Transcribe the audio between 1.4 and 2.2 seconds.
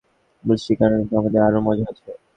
আরও মজা হয়েছে।